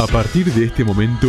[0.00, 1.28] A partir de este momento,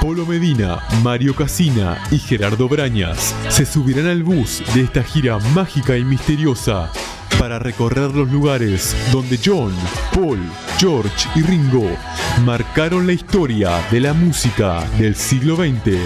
[0.00, 5.98] Polo Medina, Mario Casina y Gerardo Brañas se subirán al bus de esta gira mágica
[5.98, 6.90] y misteriosa
[7.38, 9.74] para recorrer los lugares donde John,
[10.14, 10.38] Paul,
[10.78, 11.94] George y Ringo
[12.46, 15.98] marcaron la historia de la música del siglo XX.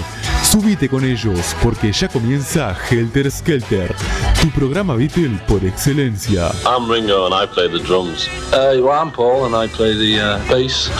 [0.43, 3.95] Súbite con ellos porque ya comienza Helter Skelter,
[4.41, 6.51] tu programa Beatle por excelencia.
[6.65, 8.27] I'm Ringo and I play the drums.
[8.51, 10.91] Uh, well, I'm Paul and I play the uh, bass.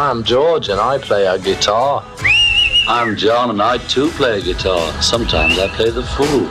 [0.00, 2.04] I'm George and I play a guitar.
[2.86, 4.78] I'm John and I too play a guitar.
[5.02, 6.46] Sometimes I play the fool.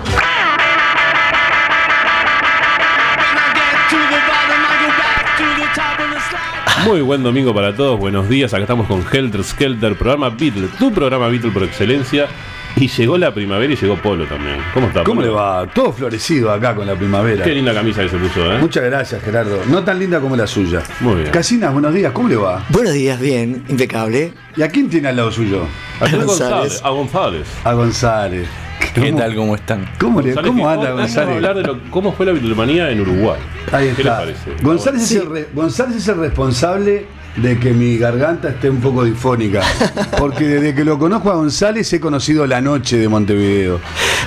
[6.84, 8.54] Muy buen domingo para todos, buenos días.
[8.54, 12.28] Acá estamos con Helter Skelter, programa Beatle, tu programa Beatle por excelencia.
[12.76, 14.58] Y llegó la primavera y llegó Polo también.
[14.74, 15.04] ¿Cómo está?
[15.04, 15.28] ¿Cómo Polo?
[15.34, 15.66] le va?
[15.74, 17.44] Todo florecido acá con la primavera.
[17.44, 18.58] Qué linda camisa que se puso, ¿eh?
[18.60, 19.62] Muchas gracias, Gerardo.
[19.70, 20.84] No tan linda como la suya.
[21.00, 21.32] Muy bien.
[21.32, 22.12] Casinas, buenos días.
[22.12, 22.64] ¿Cómo le va?
[22.70, 24.32] Buenos días, bien, impecable.
[24.56, 25.64] ¿Y a quién tiene al lado suyo?
[26.00, 26.26] A González.
[26.28, 26.82] González.
[26.84, 27.48] A González.
[27.64, 28.48] A González.
[28.94, 29.36] ¿Qué tal?
[29.36, 29.90] ¿Cómo están?
[30.00, 31.36] ¿Cómo, le, González, cómo anda vamos a González?
[31.36, 33.40] hablar de lo- cómo fue la Beatlemanía en Uruguay.
[33.72, 34.18] Ahí ¿Qué les está.
[34.18, 34.52] parece?
[34.62, 35.16] González, Sí.
[35.18, 37.06] es el re- González es el responsable
[37.38, 39.62] de que mi garganta esté un poco difónica.
[40.18, 43.80] Porque desde que lo conozco a González he conocido la noche de Montevideo.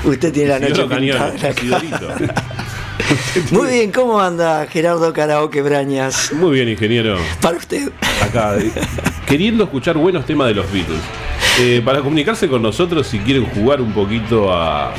[0.04, 1.34] Usted tiene la noche pintada.
[3.50, 6.32] Muy bien, ¿cómo anda Gerardo Karaoke Brañas?
[6.32, 7.16] Muy bien, ingeniero.
[7.40, 7.90] Para usted.
[8.22, 8.70] Acá, eh,
[9.26, 11.00] queriendo escuchar buenos temas de los Beatles.
[11.58, 14.92] Eh, para comunicarse con nosotros, si quieren jugar un poquito a,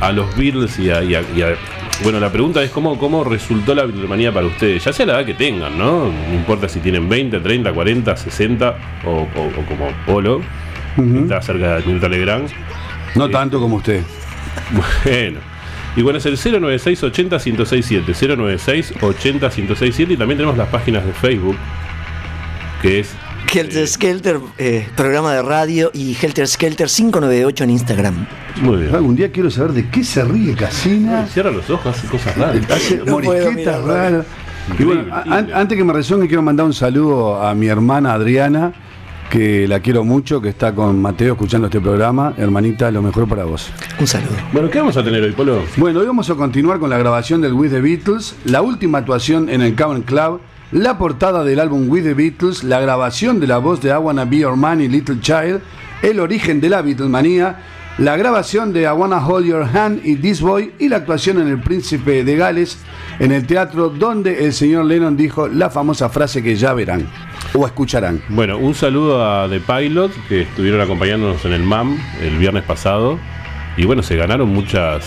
[0.00, 1.56] a los Beatles y a, y a- y a-
[2.02, 5.26] Bueno, la pregunta es cómo, cómo resultó la Beatlemanía para ustedes, ya sea la edad
[5.26, 6.06] que tengan, ¿no?
[6.10, 10.40] No importa si tienen 20, 30, 40, 60 o, o- o como Polo,
[10.96, 12.48] que está cerca de Mirta Legrand.
[13.14, 14.02] No tanto como usted.
[15.04, 15.40] Bueno.
[15.94, 21.04] Y bueno, es el 096 80 1067, 096 80 1067 y también tenemos las páginas
[21.04, 21.56] de Facebook,
[22.80, 23.14] que es
[23.52, 28.26] Helter Skelter, eh, programa de radio y Helter Skelter 598 en Instagram.
[28.62, 28.94] muy bien.
[28.94, 31.26] Algún día quiero saber de qué se ríe Casina.
[31.26, 32.70] Cierra los ojos, hace cosas raras.
[32.70, 34.24] Hace No raras.
[34.78, 38.72] Y bueno, an- antes que me resuelva, quiero mandar un saludo a mi hermana Adriana,
[39.28, 42.32] que la quiero mucho, que está con Mateo escuchando este programa.
[42.38, 43.70] Hermanita, lo mejor para vos.
[43.98, 44.30] Un saludo.
[44.52, 45.62] Bueno, ¿qué vamos a tener hoy, Polo?
[45.76, 49.48] Bueno, hoy vamos a continuar con la grabación del With the Beatles, la última actuación
[49.50, 50.40] en el Cavern Club,
[50.72, 54.24] la portada del álbum With the Beatles, la grabación de la voz de I Wanna
[54.24, 55.60] Be Your Man y Little Child,
[56.02, 57.58] el origen de la Beatlemanía,
[57.98, 61.48] la grabación de I Wanna Hold Your Hand y This Boy y la actuación en
[61.48, 62.78] El Príncipe de Gales
[63.18, 67.06] en el teatro donde el señor Lennon dijo la famosa frase que ya verán
[67.52, 68.22] o escucharán.
[68.30, 73.18] Bueno, un saludo a The Pilot, que estuvieron acompañándonos en el MAM el viernes pasado.
[73.76, 75.04] Y bueno, se ganaron muchas.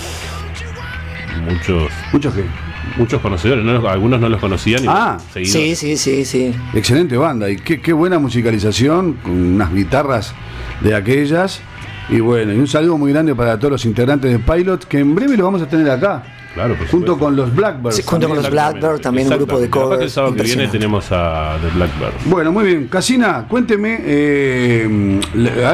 [1.43, 1.91] Muchos.
[2.11, 2.64] Muchos que.
[2.97, 5.77] Muchos conocedores, no algunos no los conocían y Ah, seguidores.
[5.79, 6.55] Sí, sí, sí, sí.
[6.73, 10.33] Excelente banda y qué, qué buena musicalización con unas guitarras
[10.81, 11.61] de aquellas.
[12.09, 15.15] Y bueno, y un saludo muy grande para todos los integrantes de Pilot que en
[15.15, 16.23] breve lo vamos a tener acá.
[16.53, 17.97] Claro, por junto con los Blackbirds.
[17.97, 20.11] Sí, junto con los Exactamente, Blackbird, también un grupo de que el covers.
[20.13, 22.13] sábado que viene tenemos a The Blackbird.
[22.27, 22.87] Bueno, muy bien.
[22.87, 25.19] Casina, cuénteme eh,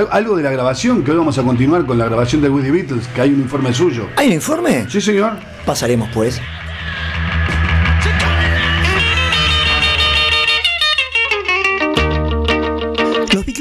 [0.10, 3.08] algo de la grabación, que hoy vamos a continuar con la grabación de Woody Beatles,
[3.10, 4.08] que hay un informe suyo.
[4.16, 4.86] ¿Hay un informe?
[4.90, 5.34] Sí, señor.
[5.68, 6.42] Pasaremos pues.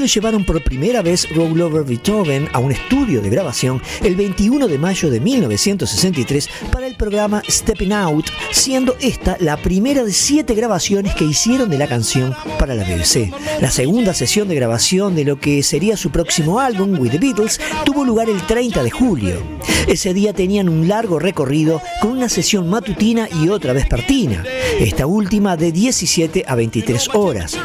[0.01, 4.67] Beatles llevaron por primera vez Roll Over Beethoven a un estudio de grabación el 21
[4.67, 10.55] de mayo de 1963 para el programa Stepping Out, siendo esta la primera de siete
[10.55, 13.31] grabaciones que hicieron de la canción para la BBC.
[13.61, 17.61] La segunda sesión de grabación de lo que sería su próximo álbum, With the Beatles,
[17.85, 19.43] tuvo lugar el 30 de julio.
[19.87, 24.43] Ese día tenían un largo recorrido con una sesión matutina y otra vespertina,
[24.79, 27.55] esta última de 17 a 23 horas.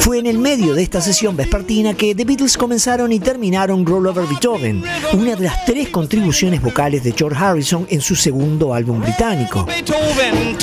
[0.00, 4.06] Fue en el medio de esta sesión vespertina que The Beatles comenzaron y terminaron Roll
[4.06, 9.02] Over Beethoven, una de las tres contribuciones vocales de George Harrison en su segundo álbum
[9.02, 9.66] británico.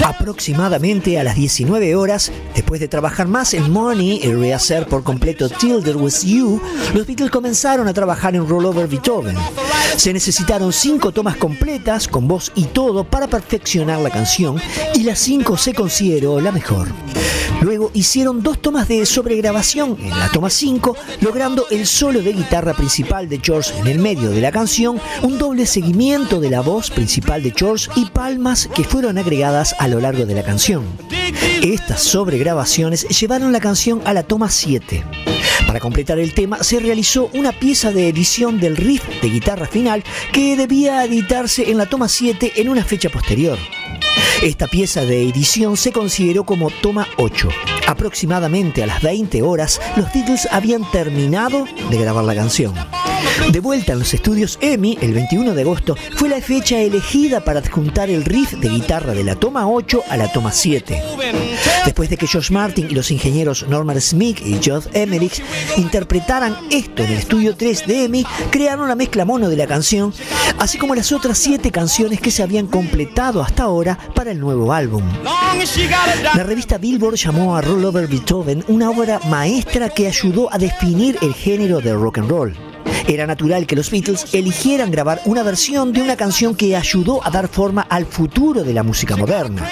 [0.03, 5.47] Aproximadamente a las 19 horas, después de trabajar más en Money y rehacer por completo
[5.47, 6.59] There Was You,
[6.95, 9.37] los Beatles comenzaron a trabajar en Roll Over Beethoven.
[9.97, 14.59] Se necesitaron cinco tomas completas, con voz y todo, para perfeccionar la canción,
[14.95, 16.87] y la cinco se consideró la mejor.
[17.65, 22.75] Luego hicieron dos tomas de sobregrabación en la toma 5, logrando el solo de guitarra
[22.75, 26.91] principal de George en el medio de la canción, un doble seguimiento de la voz
[26.91, 30.83] principal de George y palmas que fueron agregadas a lo largo de la canción.
[31.63, 35.03] Estas sobregrabaciones llevaron la canción a la toma 7.
[35.65, 40.03] Para completar el tema se realizó una pieza de edición del riff de guitarra final
[40.31, 43.57] que debía editarse en la toma 7 en una fecha posterior.
[44.45, 47.49] Esta pieza de edición se consideró como toma 8.
[47.87, 52.75] Aproximadamente a las 20 horas, los Beatles habían terminado de grabar la canción.
[53.51, 57.59] De vuelta en los estudios EMI, el 21 de agosto, fue la fecha elegida para
[57.59, 61.01] adjuntar el riff de guitarra de la toma 8 a la toma 7.
[61.83, 65.41] Después de que George Martin y los ingenieros Norman Smith y Geoff Emerick
[65.77, 70.13] interpretaran esto en el estudio 3 de EMI, crearon la mezcla mono de la canción,
[70.59, 74.71] así como las otras 7 canciones que se habían completado hasta ahora para el nuevo
[74.73, 75.03] álbum.
[76.35, 81.17] La revista Billboard llamó a Roll Over Beethoven una obra maestra que ayudó a definir
[81.21, 82.55] el género de rock and roll.
[83.07, 87.29] Era natural que los Beatles eligieran grabar una versión de una canción que ayudó a
[87.29, 89.63] dar forma al futuro de la música moderna.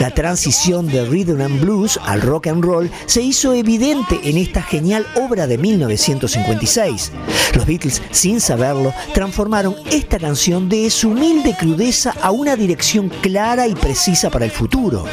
[0.00, 4.60] La transición de rhythm and blues al rock and roll se hizo evidente en esta
[4.60, 7.12] genial obra de 1956.
[7.54, 13.68] Los Beatles, sin saberlo, transformaron esta canción de su humilde crudeza a una dirección clara
[13.68, 15.04] y precisa para el futuro.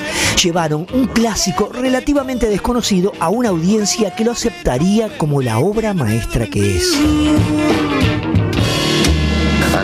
[0.41, 6.47] Llevaron un clásico relativamente desconocido a una audiencia que lo aceptaría como la obra maestra
[6.47, 6.97] que es.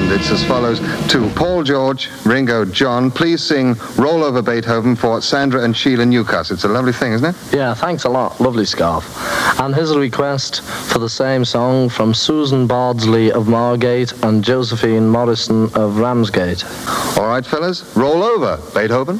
[0.07, 3.11] And it's as follows to Paul George, Ringo, John.
[3.11, 6.53] Please sing Roll Over Beethoven for Sandra and Sheila Newcastle.
[6.53, 7.53] It's a lovely thing, isn't it?
[7.53, 8.39] Yeah, thanks a lot.
[8.39, 9.03] Lovely scarf.
[9.59, 15.09] And here's a request for the same song from Susan Bardsley of Margate and Josephine
[15.09, 16.63] Morrison of Ramsgate.
[17.17, 19.19] All right, fellas, roll over Beethoven.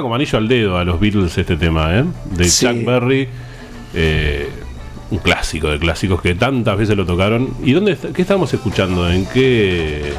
[0.00, 2.04] Como anillo al dedo a los Beatles este tema, ¿eh?
[2.30, 2.66] De Sí.
[2.66, 3.28] Chuck Berry.
[3.94, 4.48] eh,
[5.10, 7.50] un clásico de clásicos que tantas veces lo tocaron.
[7.62, 9.08] ¿Y dónde qué estábamos escuchando?
[9.10, 10.12] ¿En qué?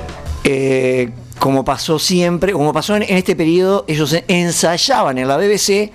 [0.44, 5.92] Eh, como pasó siempre, como pasó en, en este periodo, ellos ensayaban en la BBC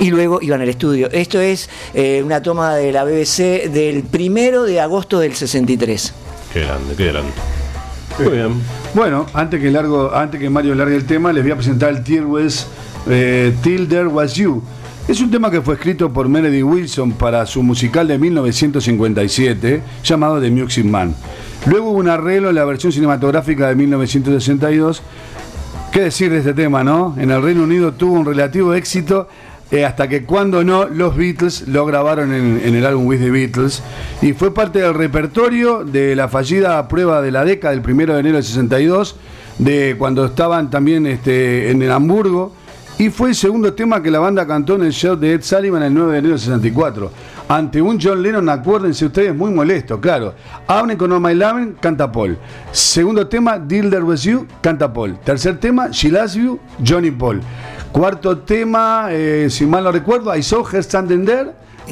[0.00, 1.08] y luego iban al estudio.
[1.12, 6.12] Esto es eh, una toma de la BBC del primero de agosto del 63.
[6.52, 7.32] Qué grande, qué grande.
[8.18, 8.60] Muy bien.
[8.94, 12.04] Bueno, antes que, largo, antes que Mario largue el tema, les voy a presentar el
[12.04, 12.68] Tearwest
[13.08, 14.62] eh, Till There Was You.
[15.06, 20.40] Es un tema que fue escrito por Melody Wilson para su musical de 1957 llamado
[20.40, 21.14] The Music Man.
[21.66, 25.02] Luego hubo un arreglo en la versión cinematográfica de 1962.
[25.92, 27.14] ¿Qué decir de este tema, no?
[27.18, 29.28] En el Reino Unido tuvo un relativo éxito
[29.70, 33.82] eh, hasta que cuando no, los Beatles lo grabaron en, el álbum With the Beatles
[34.22, 38.20] y fue parte del repertorio de la fallida prueba de la década del 1 de
[38.20, 39.16] enero del 62,
[39.58, 42.52] de cuando estaban también este, en el Hamburgo
[42.96, 45.82] y fue el segundo tema que la banda cantó en el show de Ed Sullivan
[45.82, 47.10] el 9 de enero de 64.
[47.48, 50.34] Ante un John Lennon, acuérdense ustedes, muy molesto, claro.
[50.66, 52.38] Abre con All My Lovin', canta Paul.
[52.70, 55.18] Segundo tema, Deal There With You, canta Paul.
[55.24, 57.40] Tercer tema, She Loves You, Johnny Paul.
[57.90, 61.50] Cuarto tema, eh, si mal no recuerdo, I Saw Her Standing There,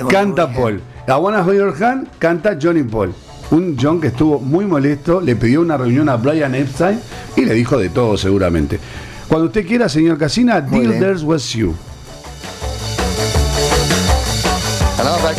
[0.09, 0.81] canta Paul.
[1.09, 3.13] I Wanna Hold Your Hand, canta Johnny Paul.
[3.51, 7.01] Un John que estuvo muy molesto, le pidió una reunión a Brian Epstein
[7.37, 8.79] y le dijo de todo seguramente.
[9.33, 11.01] Cuando usted quiera, señor Casina, Deal bien.
[11.01, 11.75] There Was You.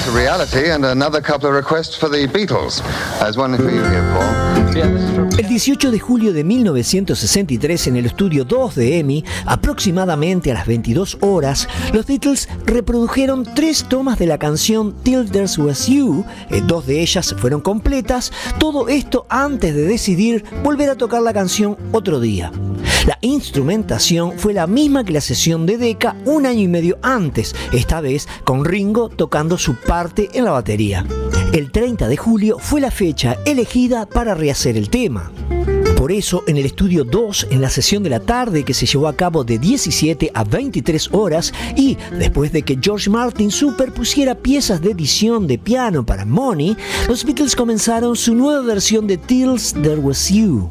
[0.05, 2.81] To reality and another couple of requests for the Beatles.
[3.21, 4.75] As one for you here, Paul.
[4.75, 8.99] Yeah, this is from El 18 de julio de 1963, en el estudio 2 de
[8.99, 15.29] EMI, aproximadamente a las 22 horas, los Beatles reprodujeron tres tomas de la canción Till
[15.29, 16.25] There's Was You.
[16.49, 18.31] Eh, dos de ellas fueron completas.
[18.59, 22.51] Todo esto antes de decidir volver a tocar la canción otro día.
[23.05, 27.53] La instrumentación fue la misma que la sesión de Decca un año y medio antes,
[27.73, 29.75] esta vez con Ringo tocando su
[30.33, 31.05] en la batería.
[31.53, 35.31] El 30 de julio fue la fecha elegida para rehacer el tema.
[35.95, 39.07] Por eso, en el estudio 2, en la sesión de la tarde que se llevó
[39.07, 44.81] a cabo de 17 a 23 horas, y después de que George Martin superpusiera piezas
[44.81, 46.75] de edición de piano para Money,
[47.07, 50.69] los Beatles comenzaron su nueva versión de Tills There Was You.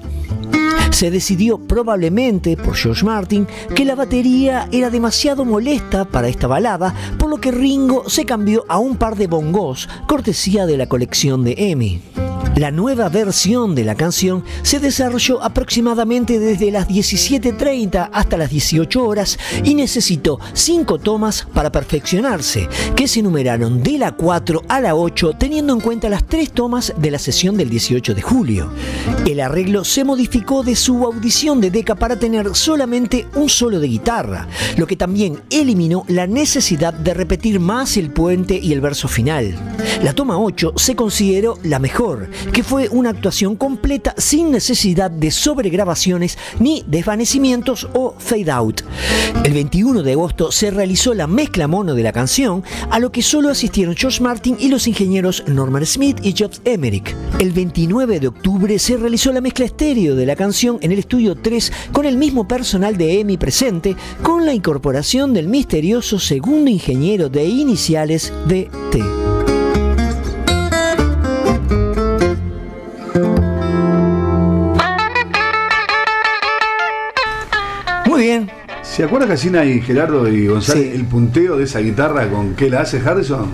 [0.91, 6.95] Se decidió probablemente por George Martin que la batería era demasiado molesta para esta balada,
[7.19, 11.45] por lo que Ringo se cambió a un par de bongos, cortesía de la colección
[11.45, 12.01] de Emmy.
[12.57, 19.03] La nueva versión de la canción se desarrolló aproximadamente desde las 17.30 hasta las 18
[19.03, 24.95] horas y necesitó 5 tomas para perfeccionarse, que se numeraron de la 4 a la
[24.95, 28.71] 8 teniendo en cuenta las 3 tomas de la sesión del 18 de julio.
[29.27, 33.89] El arreglo se modificó de su audición de Decca para tener solamente un solo de
[33.89, 39.09] guitarra, lo que también eliminó la necesidad de repetir más el puente y el verso
[39.09, 39.55] final.
[40.03, 45.31] La toma 8 se consideró la mejor, que fue una actuación completa sin necesidad de
[45.31, 48.83] sobregrabaciones ni desvanecimientos o fade out.
[49.45, 53.23] El 21 de agosto se realizó la mezcla mono de la canción, a lo que
[53.23, 57.15] solo asistieron George Martin y los ingenieros Norman Smith y Jobs Emmerich.
[57.39, 61.35] El 29 de octubre se realizó la mezcla estéreo de la canción en el estudio
[61.35, 67.31] 3 con el mismo personal de EMI presente, con la incorporación del misterioso segundo ingeniero
[67.31, 69.03] de iniciales de T.
[78.07, 78.51] Muy bien.
[78.83, 80.95] ¿Se acuerda Casina y Gerardo y González Sí.
[80.95, 83.47] el punteo de esa guitarra con qué la hace Harrison?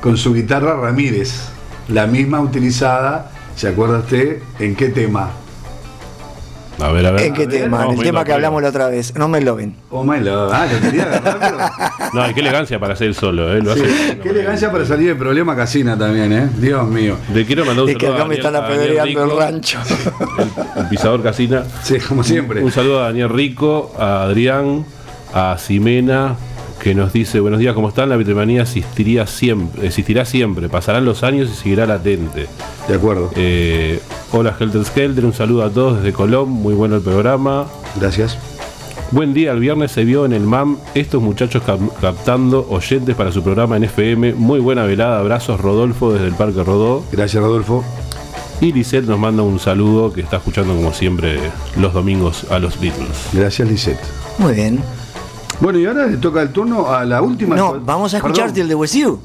[0.00, 1.48] Con su guitarra Ramírez,
[1.88, 5.30] la misma utilizada, ¿se acuerda usted en qué tema?
[6.80, 7.22] A ver, a ver.
[7.22, 7.84] ¿En qué A ver, tema?
[7.84, 9.14] En el tema que hablamos la otra vez.
[9.16, 9.74] No me lo ven.
[9.90, 10.52] Oh my love.
[10.52, 13.60] Ah, lo quería agarrar, pero- No, qué elegancia para hacer solo, ¿eh?
[13.62, 14.18] Lo Sí, hace.
[14.18, 16.48] Qué elegancia para salir del problema Casina también, ¿eh?
[16.58, 17.16] Dios mío.
[17.34, 19.78] Le quiero mandar un Es que saludo acá a me están apedreando el rancho.
[20.38, 21.64] El, el pisador casina.
[21.82, 22.62] Sí, como siempre.
[22.62, 24.84] Un saludo a Daniel Rico, a Adrián,
[25.34, 26.36] a Ximena,
[26.88, 28.08] que nos dice, buenos días, ¿cómo están?
[28.08, 32.46] La vitremanía existiría siempre, existirá siempre, pasarán los años y seguirá latente.
[32.88, 33.30] De acuerdo.
[33.36, 34.00] Eh,
[34.32, 37.66] hola Helter Skelter, un saludo a todos desde Colón, muy bueno el programa.
[38.00, 38.38] Gracias.
[39.10, 43.32] Buen día, el viernes se vio en el MAM estos muchachos cap- captando oyentes para
[43.32, 44.32] su programa en FM.
[44.32, 47.04] Muy buena velada, abrazos Rodolfo desde el Parque Rodó.
[47.12, 47.84] Gracias, Rodolfo.
[48.62, 51.38] Y Lisette nos manda un saludo que está escuchando como siempre
[51.78, 53.28] los domingos a los Beatles.
[53.34, 54.00] Gracias, Lisette.
[54.38, 54.80] Muy bien.
[55.60, 57.56] Bueno, y ahora le toca el turno a la última.
[57.56, 59.18] No, vamos a escuchar Perdón, the Was You.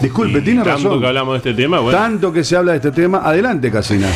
[0.00, 1.00] Disculpe, Y tiene tanto razón.
[1.00, 1.98] que hablamos de este tema, bueno.
[1.98, 3.22] Tanto que se habla de este tema.
[3.24, 4.06] Adelante, Casina.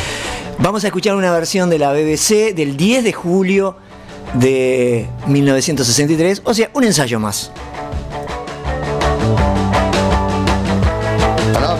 [0.59, 3.75] Vamos a escuchar una versión de la BBC del 10 de julio
[4.35, 7.51] de 1963, o sea, un ensayo más.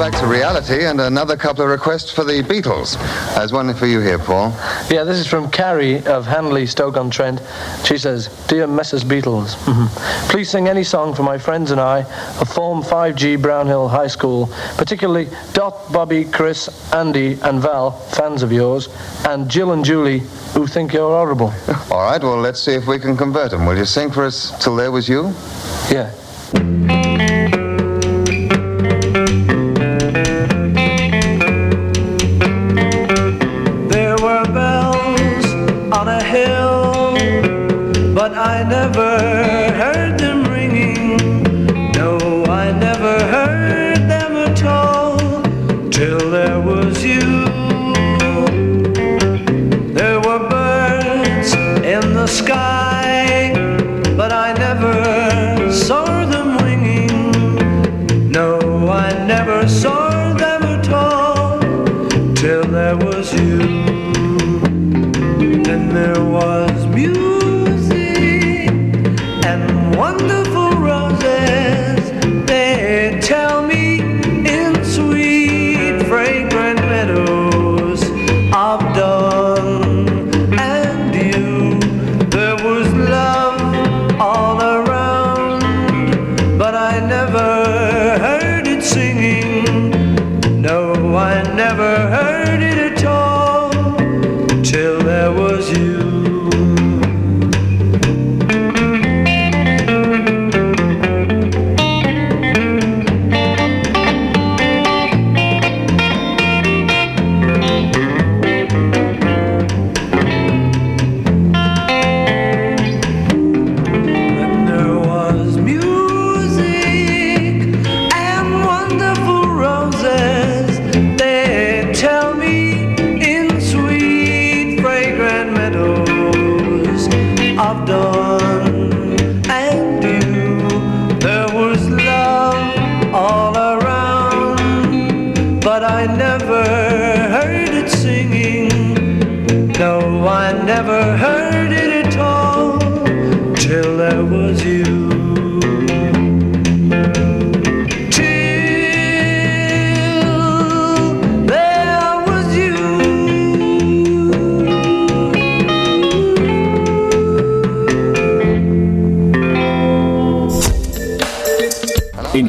[0.10, 2.98] Back to reality and another couple of requests for the Beatles.
[3.36, 4.50] There's one for you here, Paul.
[4.90, 7.42] Yeah, this is from Carrie of Hanley, Stoke-on-Trent.
[7.86, 9.06] She says, Dear Messrs.
[9.06, 9.56] Beatles,
[10.30, 12.00] please sing any song for my friends and I
[12.42, 18.52] of Form 5G Brownhill High School, particularly Dot, Bobby, Chris, Andy and Val, fans of
[18.52, 18.90] yours,
[19.26, 20.20] and Jill and Julie,
[20.54, 21.54] who think you're horrible.
[21.90, 23.66] All right, well, let's see if we can convert them.
[23.66, 25.34] Will you sing for us till there was you?
[25.90, 27.13] Yeah.
[62.44, 63.62] till there was you,
[65.72, 67.63] and there was music.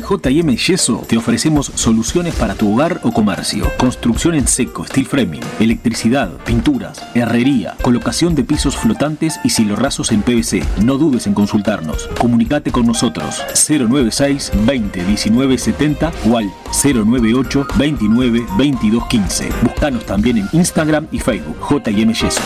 [0.08, 3.70] JM Yeso te ofrecemos soluciones para tu hogar o comercio.
[3.78, 10.23] Construcción en seco, steel framing, electricidad, pinturas, herrería, colocación de pisos flotantes y silorrazos en
[10.23, 10.62] PVC.
[10.82, 12.08] No dudes en consultarnos.
[12.18, 19.49] Comunicate con nosotros 096 20 19 70 o al 098 29 22 15.
[19.62, 22.43] Búscanos también en Instagram y Facebook JM Yeso.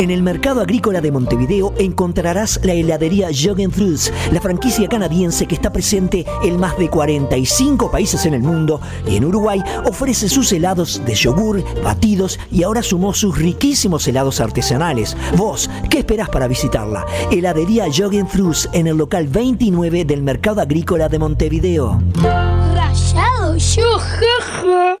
[0.00, 5.54] En el mercado agrícola de Montevideo encontrarás la heladería Joggen Fruits, la franquicia canadiense que
[5.54, 10.50] está presente en más de 45 países en el mundo y en Uruguay ofrece sus
[10.54, 15.18] helados de yogur, batidos y ahora sumó sus riquísimos helados artesanales.
[15.36, 17.04] Vos, ¿qué esperás para visitarla?
[17.30, 22.00] Heladería Joggen Fruits en el local 29 del mercado agrícola de Montevideo.
[22.22, 24.99] Rayado yo, jeje.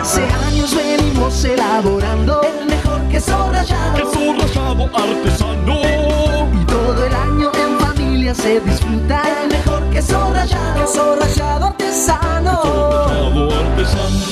[0.00, 3.96] Hace años venimos elaborando el mejor queso rallado.
[3.96, 5.80] Queso rallado artesano.
[6.54, 10.80] Y todo el año en familia se disfruta el mejor queso rallado.
[10.80, 12.60] Queso rallado artesano.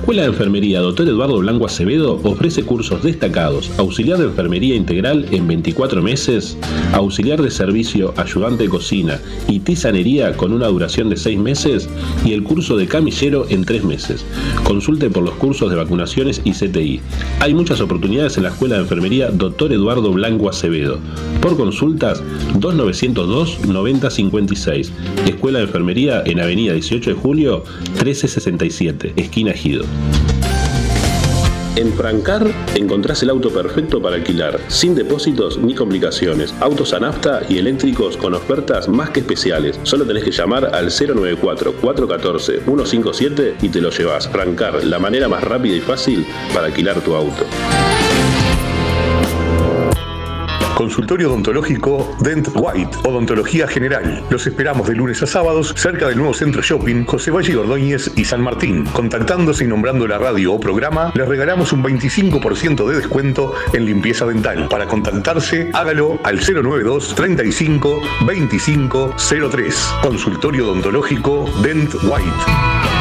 [0.01, 1.07] La Escuela de Enfermería Dr.
[1.07, 6.57] Eduardo Blanco Acevedo ofrece cursos destacados, auxiliar de enfermería integral en 24 meses,
[6.91, 11.87] auxiliar de servicio, ayudante de cocina y tisanería con una duración de 6 meses
[12.25, 14.25] y el curso de camillero en 3 meses.
[14.63, 16.99] Consulte por los cursos de vacunaciones y CTI.
[17.39, 19.71] Hay muchas oportunidades en la Escuela de Enfermería Dr.
[19.71, 20.97] Eduardo Blanco Acevedo.
[21.41, 22.23] Por consultas
[22.59, 24.91] 2902 9056.
[25.27, 27.63] Escuela de Enfermería en Avenida 18 de Julio
[28.03, 29.85] 1367, esquina Gido.
[31.82, 36.54] En Francar encontrás el auto perfecto para alquilar, sin depósitos ni complicaciones.
[36.60, 39.80] Autos a nafta y eléctricos con ofertas más que especiales.
[39.84, 44.27] Solo tenés que llamar al 094-414-157 y te lo llevas.
[44.27, 47.47] Francar, la manera más rápida y fácil para alquilar tu auto.
[50.81, 54.25] Consultorio odontológico Dent White, Odontología General.
[54.31, 58.25] Los esperamos de lunes a sábados cerca del nuevo centro shopping José Valle Ordóñez y
[58.25, 58.85] San Martín.
[58.85, 64.25] Contactándose y nombrando la radio o programa, les regalamos un 25% de descuento en limpieza
[64.25, 64.69] dental.
[64.69, 69.15] Para contactarse, hágalo al 092 35 25
[69.51, 69.93] 03.
[70.01, 73.00] Consultorio odontológico Dent White.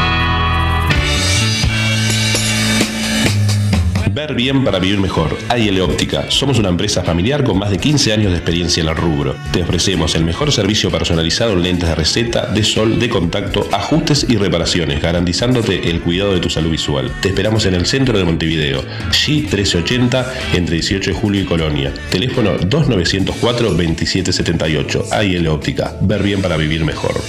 [4.31, 5.37] Ver bien para vivir mejor.
[5.49, 6.31] AIL Óptica.
[6.31, 9.35] Somos una empresa familiar con más de 15 años de experiencia en el rubro.
[9.51, 14.25] Te ofrecemos el mejor servicio personalizado en lentes de receta, de sol, de contacto, ajustes
[14.29, 17.11] y reparaciones, garantizándote el cuidado de tu salud visual.
[17.21, 21.93] Te esperamos en el centro de Montevideo, G 1380, entre 18 de julio y Colonia.
[22.13, 25.07] Teléfono 2904 2778.
[25.11, 25.97] AIL Óptica.
[26.03, 27.21] Ver bien para vivir mejor.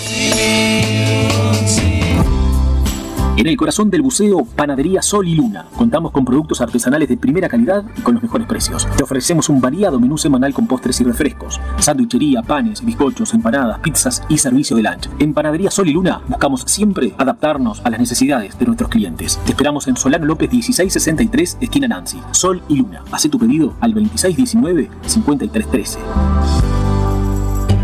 [3.41, 5.65] En el corazón del buceo, Panadería Sol y Luna.
[5.75, 8.87] Contamos con productos artesanales de primera calidad y con los mejores precios.
[8.95, 14.21] Te ofrecemos un variado menú semanal con postres y refrescos, sandwichería, panes, bizcochos, empanadas, pizzas
[14.29, 15.09] y servicio de lunch.
[15.17, 19.39] En Panadería Sol y Luna buscamos siempre adaptarnos a las necesidades de nuestros clientes.
[19.43, 22.19] Te esperamos en Solano López 1663, esquina Nancy.
[22.29, 23.03] Sol y Luna.
[23.11, 26.80] Haz tu pedido al 2619-5313.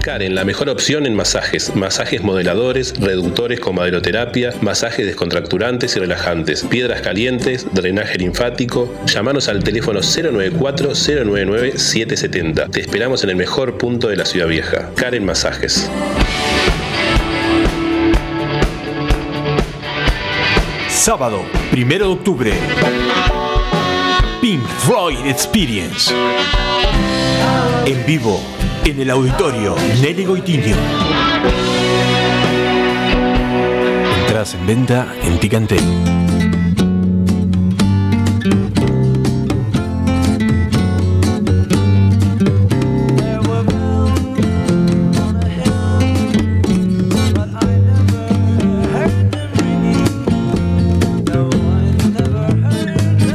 [0.07, 1.75] Karen, la mejor opción en masajes.
[1.75, 8.89] Masajes modeladores, reductores con maderoterapia, masajes descontracturantes y relajantes, piedras calientes, drenaje linfático.
[9.05, 12.71] Llámanos al teléfono 094-099-770.
[12.71, 14.91] Te esperamos en el mejor punto de la ciudad vieja.
[14.95, 15.91] Karen Masajes.
[20.87, 21.41] Sábado,
[21.73, 22.53] 1 de octubre.
[24.39, 26.13] Pink Floyd Experience.
[27.85, 28.41] En vivo,
[28.89, 30.77] en el auditorio Nelly Goitinho.
[34.21, 35.83] Entradas en venta en Ticantel.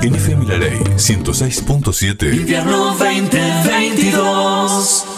[0.01, 2.35] En FM La Ley 106.7.
[2.35, 5.12] Invierno 2022.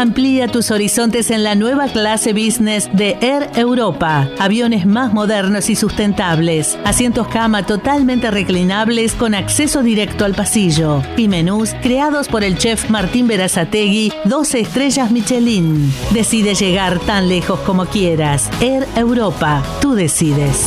[0.00, 4.30] Amplía tus horizontes en la nueva clase business de Air Europa.
[4.38, 6.78] Aviones más modernos y sustentables.
[6.86, 11.02] Asientos cama totalmente reclinables con acceso directo al pasillo.
[11.18, 15.92] Y menús creados por el chef Martín Berazategui, 12 estrellas Michelin.
[16.12, 18.50] Decide llegar tan lejos como quieras.
[18.62, 19.62] Air Europa.
[19.82, 20.66] Tú decides.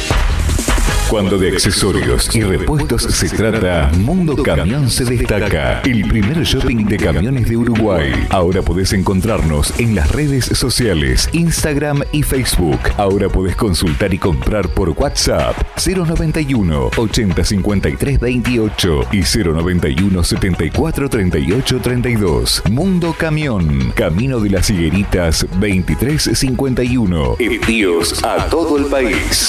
[1.10, 5.80] Cuando de accesorios y repuestos se trata, Mundo Camión se destaca.
[5.80, 8.12] El primer shopping de camiones de Uruguay.
[8.28, 12.78] Ahora podés encontrarnos en las redes sociales, Instagram y Facebook.
[12.98, 21.80] Ahora podés consultar y comprar por WhatsApp 091 80 53 28 y 091 74 38
[21.80, 22.62] 32.
[22.70, 27.36] Mundo Camión, Camino de las Higueritas 2351.
[27.38, 29.48] Envíos a todo el país.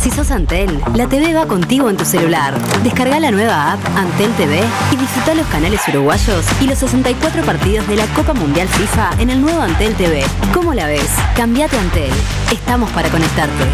[0.00, 2.58] Si sos Antel, la TV va contigo en tu celular.
[2.82, 7.86] Descarga la nueva app Antel TV y disfruta los canales uruguayos y los 64 partidos
[7.86, 10.24] de la Copa Mundial FIFA en el nuevo Antel TV.
[10.54, 11.10] ¿Cómo la ves?
[11.36, 12.10] Cambiate a Antel.
[12.50, 13.64] Estamos para conectarte.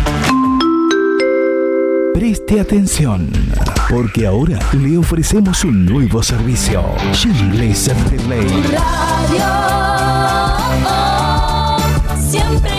[2.13, 3.31] Preste atención,
[3.89, 6.83] porque ahora le ofrecemos un nuevo servicio.
[7.13, 8.49] Jingles Relay.
[12.29, 12.76] Siempre con vos.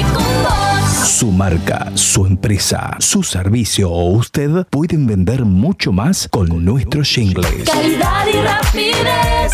[1.05, 7.63] Su marca, su empresa, su servicio o usted pueden vender mucho más con nuestros jingles.
[7.65, 9.51] Calidad y rapidez.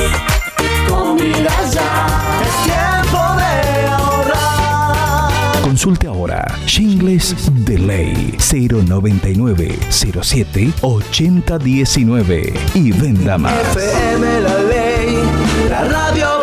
[0.89, 2.41] Comida ya.
[2.41, 5.61] Es tiempo de ahorrar.
[5.61, 13.53] Consulte ahora Jingles Delay 099 07 8019 y venda más.
[13.75, 15.17] FM La Ley,
[15.69, 16.42] la radio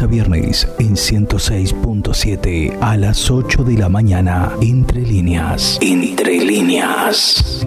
[0.00, 4.52] a viernes en 106.7 a las 8 de la mañana.
[4.62, 5.78] Entre líneas.
[5.82, 7.66] Entre líneas.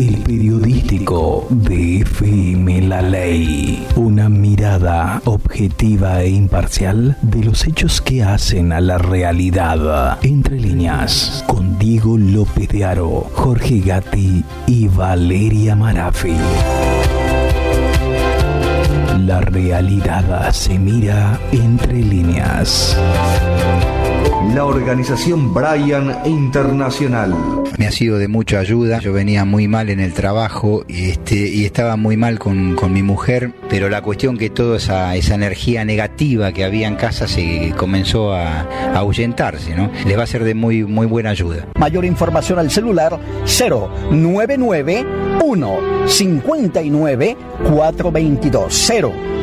[0.00, 3.86] El periodístico de FM La Ley.
[3.96, 10.18] Una mirada objetiva e imparcial de los hechos que hacen a la realidad.
[10.22, 11.44] Entre líneas.
[11.46, 16.34] Con Diego López de Aro, Jorge Gatti y Valeria Marafi.
[19.24, 22.96] La realidad se mira entre líneas.
[24.54, 27.34] La organización Brian Internacional.
[27.78, 29.00] Me ha sido de mucha ayuda.
[29.00, 32.92] Yo venía muy mal en el trabajo y, este, y estaba muy mal con, con
[32.92, 37.28] mi mujer, pero la cuestión que toda esa, esa energía negativa que había en casa
[37.28, 39.90] se comenzó a, a ahuyentarse, ¿no?
[40.06, 41.66] Les va a ser de muy, muy buena ayuda.
[41.78, 45.06] Mayor información al celular 099
[45.44, 47.36] 1 59
[47.74, 48.90] 422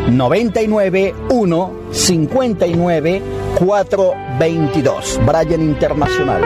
[0.10, 3.22] 099 1 59
[3.56, 6.44] 422 Brian Internacional.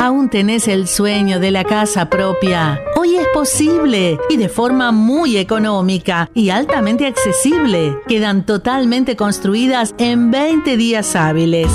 [0.00, 2.80] ¿Aún tenés el sueño de la casa propia?
[2.96, 7.96] Hoy es posible y de forma muy económica y altamente accesible.
[8.08, 11.68] Quedan totalmente construidas en 20 días hábiles.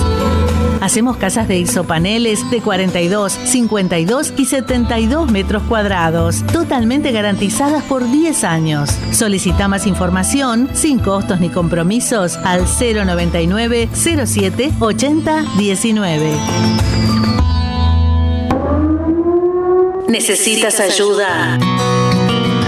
[0.85, 8.43] Hacemos casas de isopaneles de 42, 52 y 72 metros cuadrados, totalmente garantizadas por 10
[8.43, 8.91] años.
[9.11, 16.37] Solicita más información sin costos ni compromisos al 099 07 80 19.
[20.07, 21.57] ¿Necesitas ayuda?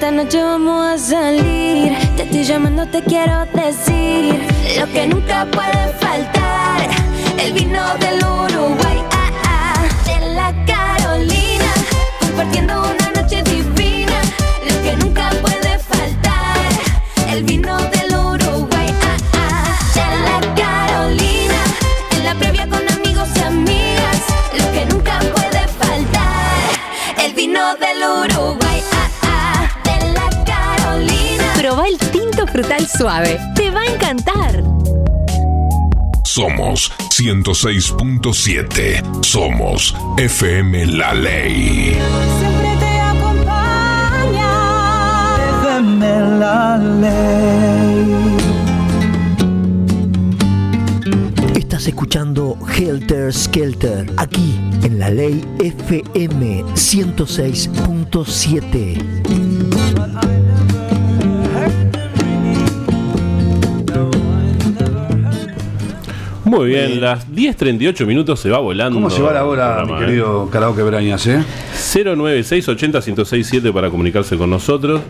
[0.03, 1.97] Esta noche vamos a salir.
[2.17, 4.37] Te estoy llamando, te quiero decir
[4.77, 6.89] lo que nunca puede faltar.
[7.39, 11.71] El vino del Uruguay, ah, ah, de la Carolina.
[12.19, 14.19] Compartiendo una noche divina.
[14.67, 16.57] Lo que nunca puede faltar.
[17.29, 18.02] El vino del
[32.53, 33.37] frutal suave.
[33.55, 34.63] Te va a encantar.
[36.23, 39.23] Somos 106.7.
[39.23, 41.97] Somos FM La Ley.
[42.39, 44.51] Siempre te acompaña.
[45.61, 45.99] FM
[46.39, 48.13] la ley.
[51.55, 59.52] Estás escuchando Helter Skelter, aquí en la ley FM 106.7.
[66.53, 68.95] Muy bien, las 10.38 minutos se va volando.
[68.97, 71.43] ¿Cómo se va la hora, mi programa, querido Karaoke Brañas, eh?
[71.95, 75.01] 09680 para comunicarse con nosotros.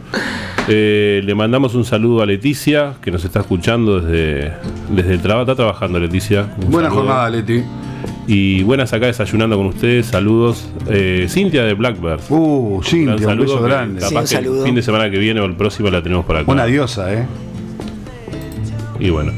[0.69, 4.53] Eh, le mandamos un saludo a Leticia, que nos está escuchando desde,
[4.89, 5.41] desde el trabajo.
[5.51, 6.47] Está trabajando Leticia.
[6.63, 7.03] Un Buena saludo.
[7.07, 7.63] jornada, Leti.
[8.25, 10.05] Y buenas acá desayunando con ustedes.
[10.05, 10.69] Saludos.
[10.87, 12.21] Eh, Cintia de Blackbird.
[12.29, 13.99] Uh, Cintia, un beso grande.
[13.99, 14.59] Capaz Sí, un que saludo.
[14.61, 16.49] el fin de semana que viene o el próximo la tenemos por acá.
[16.49, 17.25] Una diosa, ¿eh?
[18.99, 19.33] Y bueno.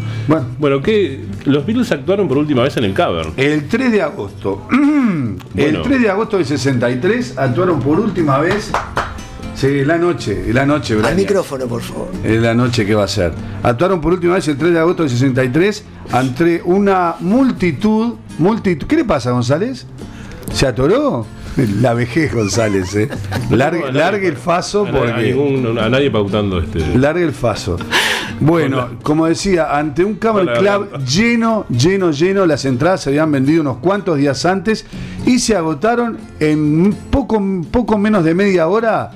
[0.59, 1.19] Bueno, ¿qué?
[1.45, 3.33] Los Beatles actuaron por última vez en el Cavern.
[3.37, 4.67] El 3 de agosto.
[4.69, 5.37] Bueno.
[5.55, 8.71] El 3 de agosto del 63 actuaron por última vez.
[9.55, 11.17] Sí, la noche, la noche, Al Brañas.
[11.17, 12.09] micrófono, por favor.
[12.23, 13.31] Es la noche que va a ser.
[13.63, 18.85] Actuaron por última vez el 3 de agosto del 63 ante una multitud, multitud.
[18.85, 19.85] ¿Qué le pasa, González?
[20.51, 21.25] ¿Se atoró?
[21.79, 23.07] La vejez, González, ¿eh?
[23.49, 25.11] Largue, largue el faso porque...
[25.13, 26.97] a ningún- a nadie pautando este.
[26.97, 27.77] Largue el faso.
[28.41, 33.61] Bueno, como decía, ante un Camel Club lleno, lleno, lleno, las entradas se habían vendido
[33.61, 34.85] unos cuantos días antes
[35.25, 39.11] y se agotaron en poco, poco menos de media hora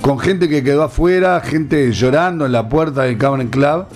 [0.00, 3.86] con gente que quedó afuera, gente llorando en la puerta del Camel Club.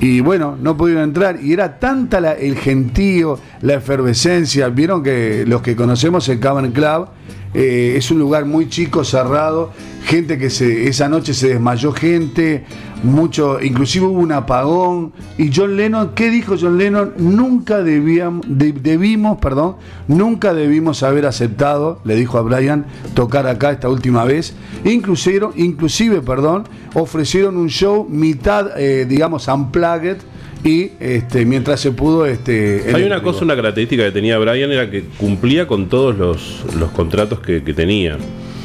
[0.00, 1.38] Y bueno, no pudieron entrar.
[1.42, 4.68] Y era tanta la- el gentío, la efervescencia.
[4.68, 7.06] Vieron que los que conocemos el Cavern Club
[7.54, 9.72] eh, es un lugar muy chico, cerrado.
[10.04, 12.64] Gente que se, esa noche se desmayó gente,
[13.02, 15.12] mucho, inclusive hubo un apagón.
[15.36, 17.14] Y John Lennon, ¿qué dijo John Lennon?
[17.18, 23.72] Nunca debíamos, de- debimos, perdón, nunca debimos haber aceptado, le dijo a Brian, tocar acá
[23.72, 24.54] esta última vez.
[24.84, 30.18] Inclusive, inclusive perdón, ofrecieron un show mitad, eh, digamos, unplugged.
[30.66, 32.82] Y este, mientras se pudo, este.
[32.94, 36.90] Hay una cosa, una característica que tenía Brian era que cumplía con todos los, los
[36.90, 38.18] contratos que, que tenía.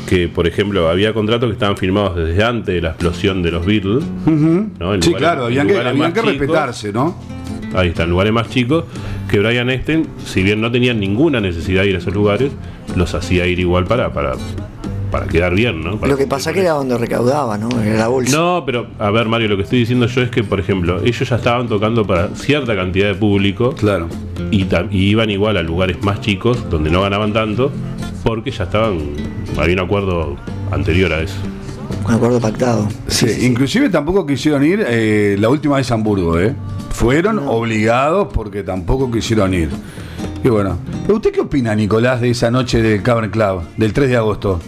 [0.10, 3.66] Que, por ejemplo, había contratos que estaban firmados desde antes de la explosión de los
[3.66, 4.04] Beatles.
[4.26, 4.68] Ujú.
[4.80, 4.94] ¿no?
[4.96, 7.16] En Sí, lugares- claro, habían que, habían que respetarse, ¿no?
[7.74, 8.86] Ahí está, en lugares más chicos.
[9.30, 12.52] Que Brian Esten, si bien no tenía ninguna necesidad de ir a esos lugares,
[12.96, 14.34] los hacía ir igual para, para,
[15.12, 16.00] para quedar bien, ¿no?
[16.00, 17.70] Para Lo que pasa que era donde recaudaba, ¿no?
[17.82, 18.36] Era la bolsa.
[18.36, 21.30] No, pero a ver, Mario, lo que estoy diciendo yo es que, por ejemplo, ellos
[21.30, 23.74] ya estaban tocando para cierta cantidad de público.
[23.76, 24.08] Claro.
[24.50, 27.72] Y, iban igual a lugares más chicos, donde no ganaban tanto,
[28.24, 29.00] porque ya estaban.
[29.58, 30.38] Había un acuerdo
[30.72, 31.36] anterior a eso.
[32.06, 32.88] Un acuerdo pactado.
[33.08, 36.56] Sí, inclusive tampoco quisieron ir eh, la última vez a Hamburgo, ¿eh?
[36.92, 39.70] Fueron obligados porque tampoco quisieron ir.
[40.44, 44.10] Y bueno, ¿pero ¿usted qué opina, Nicolás, de esa noche del Cavern Club, del 3
[44.10, 44.60] de agosto?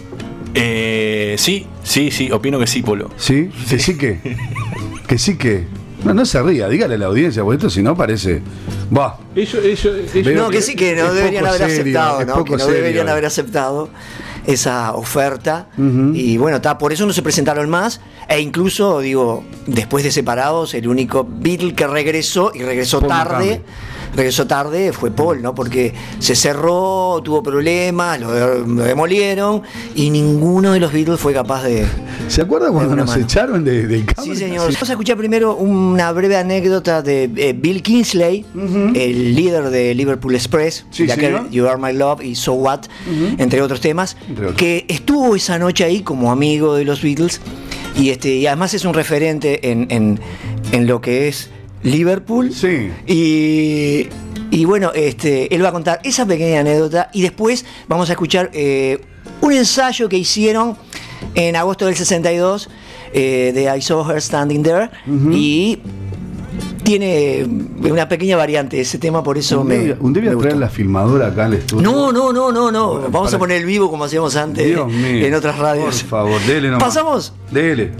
[0.54, 3.10] Eh, sí, sí, sí, opino que sí, Polo.
[3.16, 3.50] ¿Sí?
[3.68, 4.36] ¿Que sí que?
[5.06, 5.66] ¿Que sí que?
[6.04, 8.42] No, no se ría, dígale a la audiencia, porque esto si no parece...
[8.96, 9.18] Va.
[9.34, 12.44] Ellos, ellos, ellos- No, que sí, que no deberían haber serio, aceptado, ¿no?
[12.44, 13.10] Que no serio, deberían eh.
[13.10, 13.88] haber aceptado
[14.46, 15.68] esa oferta.
[15.78, 18.02] Y bueno, está, por eso no se presentaron más.
[18.28, 23.44] E incluso, digo, después de separados, el único Beatle que regresó, y regresó Paul tarde,
[23.46, 23.62] McCartney.
[24.16, 25.54] Regresó tarde, fue Paul, ¿no?
[25.54, 29.62] Porque se cerró, tuvo problemas, lo, de- lo demolieron,
[29.94, 31.84] y ninguno de los Beatles fue capaz de.
[32.28, 33.22] ¿Se acuerda cuando nos mano.
[33.22, 34.36] echaron de, del Sí, cable?
[34.36, 34.72] señor.
[34.72, 38.44] Vamos a escuchar primero una breve anécdota de eh, Bill Kingsley,
[38.94, 41.50] el líder de Liverpool Express, Sí, de aquel señor.
[41.50, 42.82] You Are My Love y So What,
[43.38, 44.56] entre otros temas, Entre otros.
[44.58, 47.40] que estuvo esa noche ahí como amigo de los Beatles
[47.96, 50.20] y, este, y además es un referente en, en-
[50.72, 51.50] en lo que es
[51.84, 52.52] Liverpool.
[52.52, 52.90] Sí.
[53.06, 54.08] Y,
[54.50, 58.50] y bueno, este, él va a contar esa pequeña anécdota y después vamos a escuchar
[58.52, 59.00] eh,
[59.40, 60.76] un ensayo que hicieron
[61.34, 62.68] en agosto del 62
[63.12, 64.90] eh, de I Saw Her Standing There
[65.32, 65.78] y
[66.82, 67.46] tiene
[67.88, 69.92] una pequeña variante ese tema, por eso Un me...
[69.98, 71.82] un día me traer la filmadora acá al estudio.
[71.82, 72.94] No, no, no, no, no.
[73.10, 75.26] Vamos para- a poner el vivo como hacíamos antes Dios mío.
[75.26, 76.02] en otras radios.
[76.02, 76.84] Por favor, dele nomás.
[76.84, 77.32] ¿Pasamos?
[77.50, 77.90] Dele.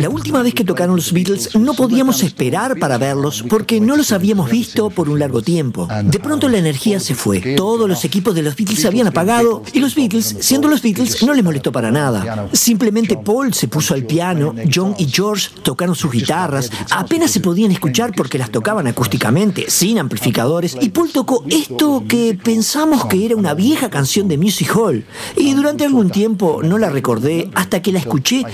[0.00, 4.12] La última vez que tocaron los Beatles no podíamos esperar para verlos porque no los
[4.12, 5.88] habíamos visto por un largo tiempo.
[6.04, 7.54] De pronto la energía se fue.
[7.56, 11.22] Todos los equipos de los Beatles se habían apagado y los Beatles, siendo los Beatles,
[11.22, 12.48] no les molestó para nada.
[12.52, 17.72] Simplemente Paul se puso al piano, John y George tocaron sus guitarras, apenas se podían
[17.72, 23.36] escuchar porque las tocaban acústicamente, sin amplificadores, y Paul tocó esto que pensamos que era
[23.36, 25.04] una vieja canción de Music Hall.
[25.36, 28.44] Y durante algún tiempo no la recordé hasta que la escuché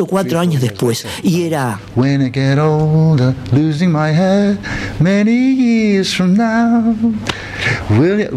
[0.00, 1.06] o cuatro años después.
[1.22, 1.78] Y era...
[1.94, 4.58] When I get older, losing my head
[4.98, 6.94] many years from now.
[7.90, 8.28] Will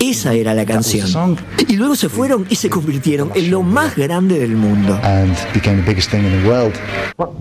[0.00, 1.36] Esa era la canción.
[1.66, 4.98] Y luego se fueron y se convirtieron en lo más grande del mundo.
[5.02, 6.74] and became the biggest thing in the world.
[7.18, 7.34] Well,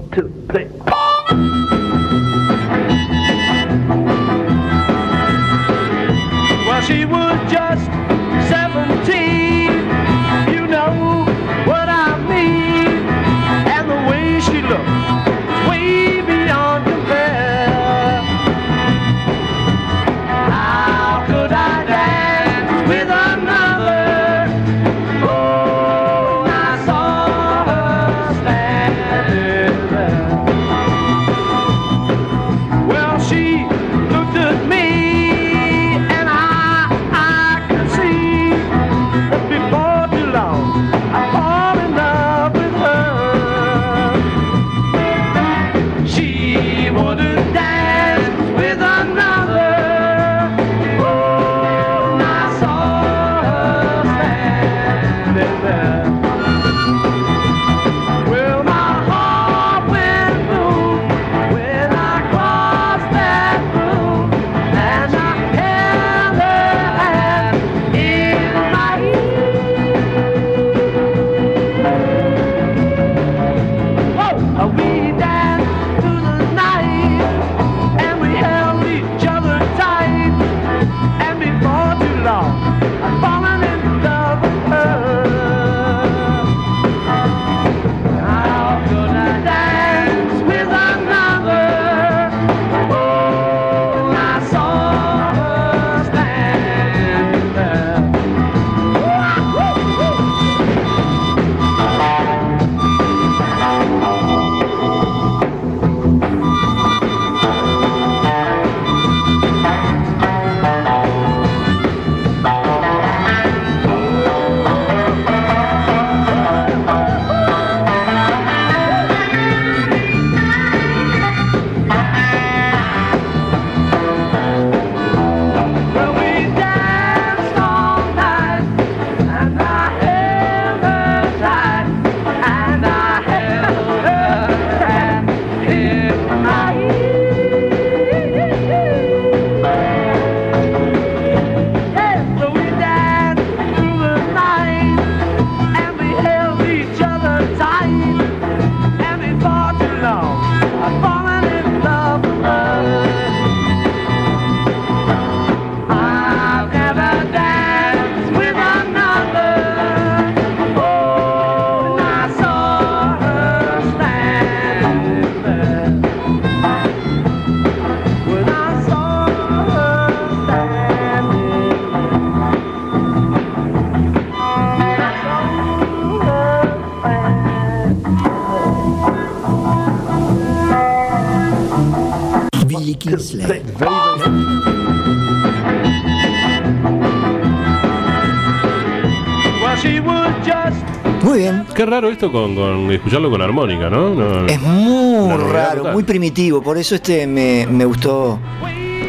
[191.78, 194.10] Qué raro esto con, con escucharlo con armónica, ¿no?
[194.10, 195.94] No- Es muy raro, total.
[195.94, 196.62] muy primitivo.
[196.64, 198.40] Por eso este me, me gustó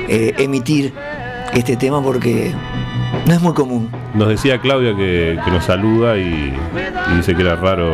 [0.07, 0.93] eh, emitir
[1.55, 2.53] este tema porque
[3.27, 3.89] no es muy común.
[4.14, 6.53] Nos decía Claudia que, que nos saluda y,
[7.12, 7.91] y dice que era raro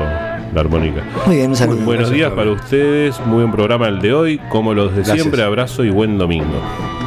[0.52, 1.02] la armónica.
[1.26, 1.84] Muy bien, un saludo.
[1.84, 5.18] Buenos días para ustedes, muy buen programa el de hoy, como los de Gracias.
[5.20, 6.60] siempre, abrazo y buen domingo.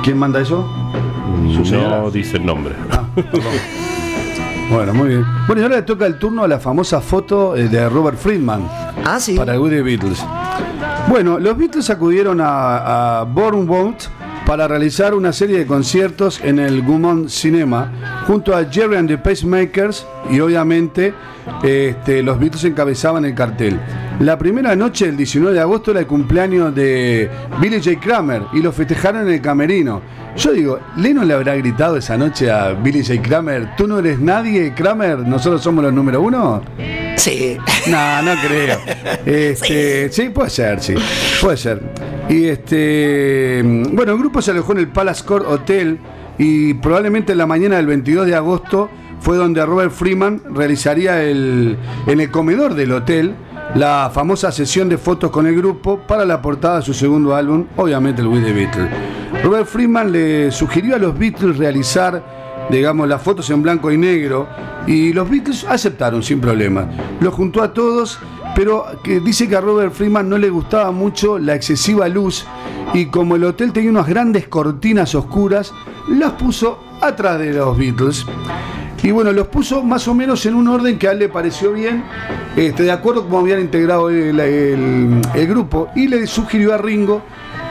[0.06, 0.66] ¿Quién manda eso?
[1.54, 2.00] ¿Su señora?
[2.00, 2.74] No dice el nombre.
[4.70, 5.26] Bueno, muy bien.
[5.48, 8.68] Bueno, y ahora le toca el turno a la famosa foto eh, de Robert Friedman.
[9.06, 9.36] Ah, sí.
[9.36, 10.24] Para Woody Beatles.
[11.08, 14.10] Bueno, los Beatles acudieron a, a Bournemouth
[14.46, 17.92] para realizar una serie de conciertos en el Gaumont Cinema
[18.28, 21.14] junto a Jerry and the Pacemakers y obviamente
[21.64, 23.80] este, los Beatles encabezaban el cartel.
[24.20, 27.30] La primera noche, el 19 de agosto, era el cumpleaños de
[27.62, 28.00] Billy J.
[28.00, 30.02] Kramer y lo festejaron en el camerino.
[30.36, 33.22] Yo digo, ¿Lennon le habrá gritado esa noche a Billy J.
[33.22, 36.64] Kramer, tú no eres nadie, Kramer, nosotros somos los número uno?
[37.16, 37.58] Sí.
[37.88, 38.80] No, no creo.
[39.26, 40.30] Este, sí.
[40.30, 40.96] puede ser, sí.
[41.42, 41.82] Puede ser.
[42.30, 43.62] Y este.
[43.64, 46.00] Bueno, el grupo se alojó en el Palace Court Hotel
[46.38, 48.90] y probablemente en la mañana del 22 de agosto
[49.20, 53.36] fue donde Robert Freeman realizaría el, en el comedor del hotel
[53.76, 57.66] la famosa sesión de fotos con el grupo para la portada de su segundo álbum,
[57.76, 58.90] obviamente el With the Beatles.
[59.44, 62.24] Robert Freeman le sugirió a los Beatles realizar
[62.70, 64.48] digamos, las fotos en blanco y negro,
[64.86, 66.90] y los Beatles aceptaron sin problema.
[67.20, 68.20] Los juntó a todos,
[68.56, 72.46] pero que dice que a Robert Freeman no le gustaba mucho la excesiva luz,
[72.94, 75.74] y como el hotel tenía unas grandes cortinas oscuras,
[76.10, 78.26] las puso atrás de los Beatles.
[79.04, 81.72] Y bueno, los puso más o menos en un orden que a él le pareció
[81.74, 82.04] bien,
[82.56, 86.78] este, de acuerdo con cómo habían integrado el, el- el grupo, y le sugirió a
[86.78, 87.22] Ringo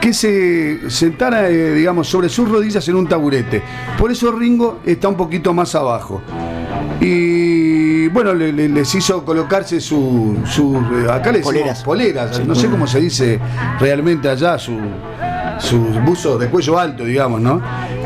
[0.01, 3.61] que se sentara, eh, digamos, sobre sus rodillas en un taburete.
[3.97, 6.21] Por eso Ringo está un poquito más abajo.
[7.01, 11.83] Y bueno, le- le- les hizo colocarse su, su eh, acá le decimos Poleras.
[11.83, 13.39] poleras, no sé cómo se dice
[13.79, 14.77] realmente allá, su,
[15.59, 17.61] su buzo de cuello alto, digamos, ¿no?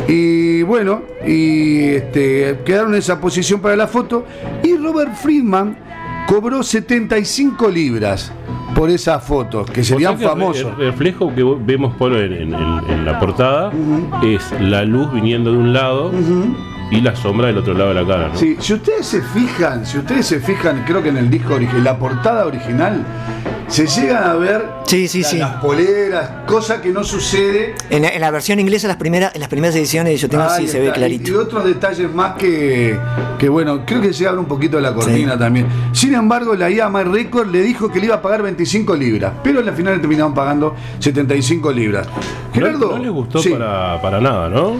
[0.07, 4.25] Y bueno, y este, quedaron en esa posición para la foto.
[4.63, 5.77] Y Robert Friedman
[6.27, 8.31] cobró 75 libras
[8.75, 10.71] por esas fotos, que serían O sea que famosos.
[10.79, 13.71] El reflejo que vemos Polo, en, en- en- en la portada
[14.23, 16.11] es la luz viniendo de un lado
[16.89, 18.27] y la sombra del otro lado de la cara.
[18.29, 18.35] ¿no?
[18.35, 21.83] Sí, si ustedes se fijan, si ustedes se fijan, creo que en el disco original,
[21.83, 23.03] la portada original,
[23.71, 25.37] se llegan a ver Sí, sí, la- sí.
[25.37, 27.73] las poleras, cosa que no sucede.
[27.89, 30.65] En la, en la versión inglesa, las primeras, en las primeras ediciones, yo tengo Ahí
[30.65, 31.29] sí, se ve clarito.
[31.31, 32.99] Y, y otros detalles más que,
[33.39, 35.65] que, bueno, creo que se abre un poquito de la cortina también.
[35.93, 39.59] Sin embargo, la IAMA Record le dijo que le iba a pagar 25 libras, pero
[39.59, 42.07] al final le terminaron pagando 75 libras.
[42.53, 43.49] Gerardo, no, no les gustó sí.
[43.51, 44.73] para, para nada, ¿no?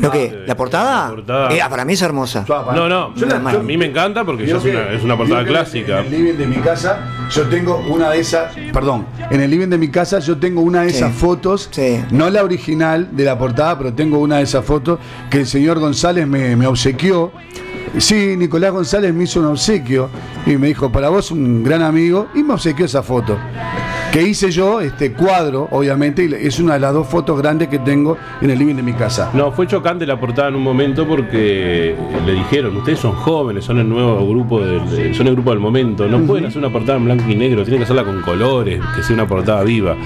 [0.00, 0.44] ¿Lo que?
[0.46, 1.10] ¿La portada?
[1.10, 1.52] portada.
[1.52, 2.44] Eh, ah, para mí es hermosa.
[2.48, 5.44] No, no, Yo la- a mí me encanta porque ya es una, es una portada
[5.44, 6.00] clásica.
[6.00, 8.54] En el living de mi casa, yo tengo una de esas.
[8.72, 10.96] Perdón, en el living de mi casa, yo tengo una de Sí.
[10.96, 11.70] esas fotos.
[12.10, 14.98] No la original de la portada, pero tengo una de esas fotos
[15.30, 17.32] que el señor González me, me obsequió.
[17.98, 20.08] Sí, Nicolás González me hizo un obsequio
[20.46, 23.36] y me dijo, para vos un gran amigo, y me obsequió esa foto.
[24.12, 27.78] Que hice yo, este cuadro, obviamente, y es una de las dos fotos grandes que
[27.78, 29.30] tengo en el living de mi casa.
[29.32, 31.96] No, fue chocante la portada en un momento porque
[32.26, 35.60] le dijeron, ustedes son jóvenes, son el nuevo grupo del, de- son el grupo del
[35.60, 38.82] momento, no pueden hacer una portada en blanco y negro, tienen que hacerla con colores,
[38.94, 39.96] que sea una portada viva.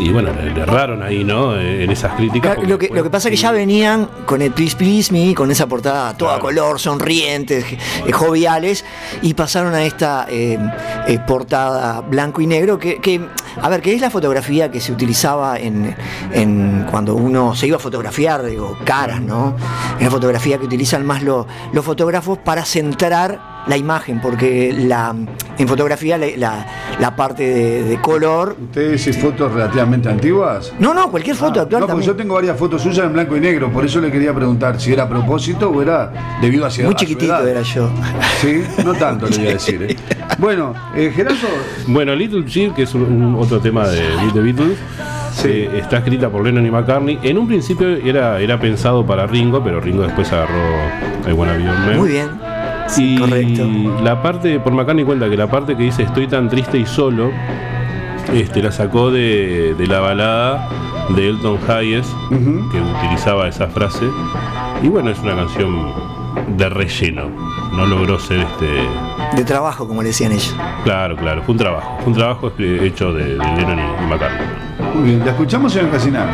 [0.00, 1.58] Y bueno, le, erraron ahí, ¿no?
[1.60, 2.54] En esas críticas.
[2.54, 5.34] Claro, Lo que, lo que pasa es que ya venían con el Please Please Me,
[5.34, 7.64] con esa portada toda color, sonrientes,
[8.06, 8.84] eh, joviales,
[9.22, 10.58] y pasaron a esta eh,
[11.06, 13.20] eh, portada blanco y negro, que, que,
[13.60, 15.94] a ver, que es la fotografía que se utilizaba en,
[16.32, 19.54] en cuando uno se iba a fotografiar, digo, caras, ¿no?
[19.98, 25.14] Es la fotografía que utilizan más lo- los fotógrafos para centrar la imagen, porque la,
[25.58, 26.66] en fotografía la, la-
[26.98, 28.56] la parte de, de color...
[28.60, 30.72] ¿Ustedes hacen fotos relativamente antiguas?
[30.78, 32.06] No, no, cualquier foto actual No, porque también.
[32.10, 34.92] yo tengo varias fotos suyas en blanco y negro, por eso le quería preguntar si
[34.92, 37.48] era a propósito o era debido a, Muy a su chiquitito edad.
[37.48, 37.88] era yo.
[38.40, 39.82] Sí, no tanto le voy a decir.
[39.82, 39.96] ¿eh?
[40.38, 41.36] Bueno, eh, Gerardo,
[41.86, 44.02] Bueno, Little Cheer, que es un, un otro tema de
[44.32, 44.78] The Beatles,
[45.44, 47.18] eh, está escrita por Lennon y McCartney.
[47.22, 50.54] En un principio era, era pensado para Ringo, pero Ringo después agarró
[51.34, 51.96] Wanna Be Your Man.
[51.98, 52.28] Muy bien.
[52.90, 53.66] Sí, y correcto.
[54.02, 57.30] la parte, por McCartney cuenta que la parte que dice estoy tan triste y solo,
[58.34, 60.68] este, la sacó de, la balada
[61.10, 64.06] de Elton Hayes, que utilizaba esa frase.
[64.82, 65.92] Y bueno, es una canción
[66.56, 67.30] de relleno.
[67.72, 68.66] No logró ser este.
[69.36, 70.56] De trabajo, como le decían ellos.
[70.84, 71.98] Claro, claro, fue un trabajo.
[72.00, 74.46] Fue un trabajo hecho de, de Lennon y McCartney.
[74.94, 76.30] Muy bien, la escuchamos, señor Casinaro.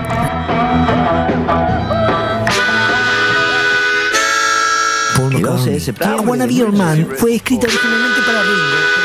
[5.56, 7.06] 12 Wanna Be Your Man.
[7.16, 8.95] fue escrita originalmente para Ringo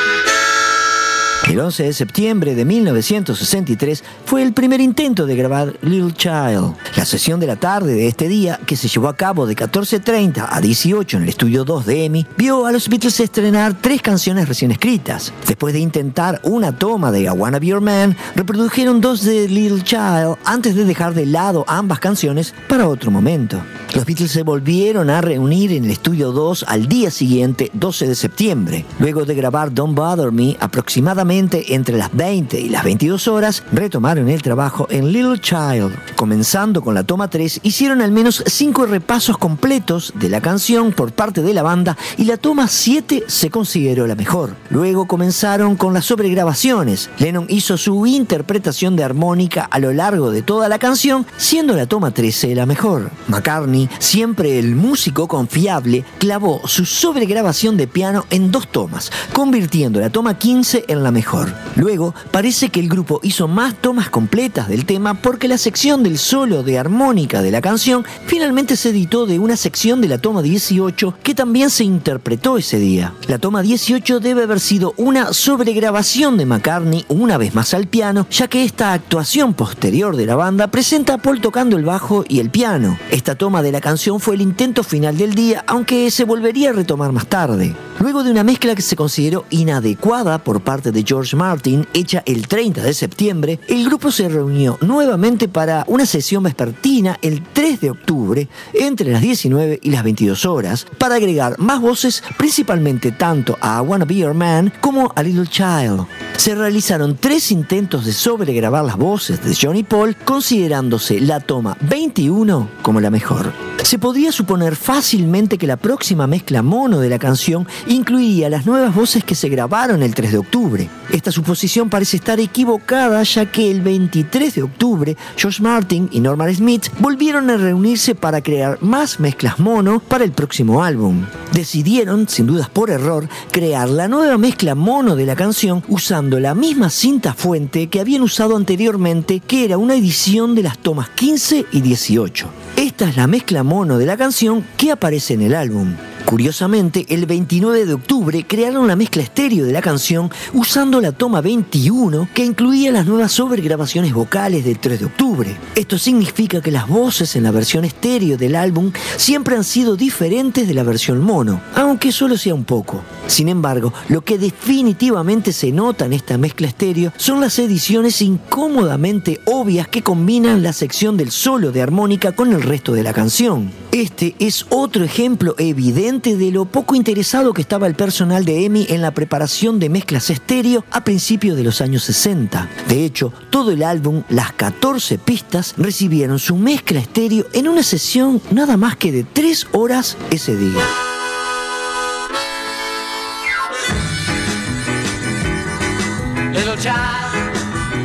[1.52, 6.76] el 11 de septiembre de 1963 fue el primer intento de grabar Little Child.
[6.96, 10.48] La sesión de la tarde de este día, que se llevó a cabo de 14.30
[10.50, 14.48] a 18 en el estudio 2 de EMI, vio a los Beatles estrenar tres canciones
[14.48, 15.34] recién escritas.
[15.46, 19.84] Después de intentar una toma de I Wanna Be Your Man, reprodujeron dos de Little
[19.84, 23.62] Child antes de dejar de lado ambas canciones para otro momento.
[23.94, 28.16] Los Beatles se volvieron a reunir en el estudio 2 al día siguiente, 12 de
[28.16, 28.86] septiembre.
[29.00, 34.30] Luego de grabar Don't Bother Me, aproximadamente entre las 20 y las 22 horas, retomaron
[34.30, 36.16] el trabajo en Little Child.
[36.16, 41.14] Comenzando con la toma 3, hicieron al menos 5 repasos completos de la canción por
[41.14, 44.56] parte de la banda y la toma 7 se consideró la mejor.
[44.70, 47.10] Luego comenzaron con las sobregrabaciones.
[47.18, 51.88] Lennon hizo su interpretación de armónica a lo largo de toda la canción, siendo la
[51.88, 53.10] toma 13 la mejor.
[53.28, 60.10] McCartney, siempre el músico confiable, clavó su sobregrabación de piano en dos tomas, convirtiendo la
[60.12, 61.31] toma 15 en la mejor.
[61.76, 66.18] Luego, parece que el grupo hizo más tomas completas del tema porque la sección del
[66.18, 70.42] solo de armónica de la canción finalmente se editó de una sección de la toma
[70.42, 73.14] 18 que también se interpretó ese día.
[73.28, 78.28] La toma 18 debe haber sido una sobregrabación de McCartney una vez más al piano,
[78.30, 82.40] ya que esta actuación posterior de la banda presenta a Paul tocando el bajo y
[82.40, 82.98] el piano.
[83.10, 86.74] Esta toma de la canción fue el intento final del día, aunque se volvería a
[86.74, 87.76] retomar más tarde.
[88.02, 92.48] Luego de una mezcla que se consideró inadecuada por parte de George Martin, hecha el
[92.48, 97.92] 30 de septiembre, el grupo se reunió nuevamente para una sesión vespertina el 3 de
[97.92, 103.78] octubre, entre las 19 y las 22 horas, para agregar más voces, principalmente tanto a
[103.84, 106.08] I Wanna Be Your Man como a Little Child.
[106.38, 112.68] Se realizaron tres intentos de sobregrabar las voces de Johnny Paul, considerándose la toma 21
[112.82, 113.54] como la mejor.
[113.84, 118.94] Se podría suponer fácilmente que la próxima mezcla mono de la canción incluiría las nuevas
[118.96, 120.90] voces que se grabaron el 3 de octubre.
[121.10, 126.54] Esta suposición parece estar equivocada ya que el 23 de octubre George Martin y Norman
[126.56, 131.26] Smith volvieron a reunirse para crear más mezclas mono para el próximo álbum.
[131.54, 136.56] Decidieron, sin dudas por error, crear la nueva mezcla mono de la canción usando la
[136.56, 141.66] misma cinta fuente que habían usado anteriormente, que era una edición de las tomas 15
[141.72, 142.50] y 18.
[142.78, 145.94] Esta es la mezcla mono de la canción que aparece en el álbum.
[146.32, 151.42] Curiosamente, el 29 de octubre crearon la mezcla estéreo de la canción usando la toma
[151.42, 155.58] 21 que incluía las nuevas sobregrabaciones vocales del 3 de octubre.
[155.76, 160.70] Esto significa que las voces en la versión estéreo del álbum siempre han sido diferentes
[160.70, 163.04] de la versión mono, aunque solo sea un poco.
[163.32, 169.40] Sin embargo, lo que definitivamente se nota en esta mezcla estéreo son las ediciones incómodamente
[169.46, 173.72] obvias que combinan la sección del solo de armónica con el resto de la canción.
[173.94, 178.88] Este es otro ejemplo evidente de lo poco interesado que estaba el personal de EMI
[178.90, 182.68] en la preparación de mezclas estéreo a principios de los años 60.
[182.90, 188.42] De hecho, todo el álbum, las 14 pistas, recibieron su mezcla estéreo en una sesión
[188.52, 190.82] nada más que de 3 horas ese día.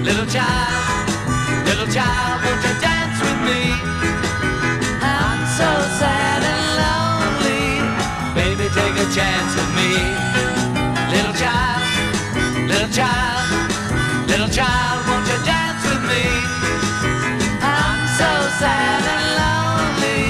[0.07, 1.11] Little child,
[1.67, 3.75] little child, won't you dance with me?
[5.03, 5.67] I'm so
[5.99, 7.83] sad and lonely.
[8.39, 9.91] Baby, take a chance with me.
[11.11, 11.83] Little child,
[12.71, 13.51] little child,
[14.31, 16.25] little child, won't you dance with me?
[17.59, 18.31] I'm so
[18.63, 20.23] sad and lonely.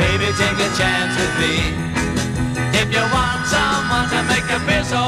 [0.00, 1.54] Baby, take a chance with me.
[2.80, 5.02] If you want someone to make you feel so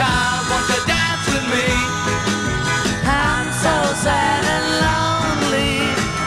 [0.00, 1.68] time, won't you dance with me?
[3.04, 3.74] I'm so
[4.04, 5.76] sad and lonely.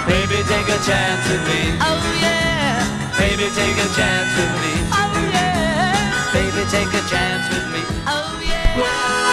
[0.05, 1.61] Baby, take a chance with me.
[1.81, 2.85] Oh yeah.
[3.17, 4.73] Baby, take a chance with me.
[4.93, 5.97] Oh yeah.
[6.37, 7.81] Baby, take a chance with me.
[8.05, 8.77] Oh yeah.
[8.77, 9.23] Well,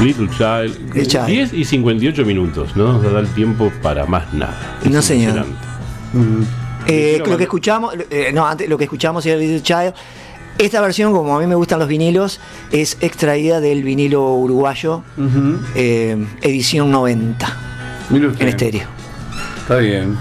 [0.00, 0.72] Little Child.
[1.26, 2.94] 10 y 58 minutos, ¿no?
[2.94, 4.78] Nos da el tiempo para más nada.
[4.82, 5.46] Es no, señor
[6.20, 6.64] impresionante.
[6.86, 9.94] Eh, lo que escuchamos, eh, no, antes lo que escuchamos era Little Child.
[10.58, 12.40] Esta versión, como a mí me gustan los vinilos,
[12.70, 15.02] es extraída del vinilo uruguayo,
[15.74, 17.56] eh, edición 90,
[18.10, 18.42] Mire usted.
[18.42, 18.86] en estéreo.
[19.58, 20.16] Está bien.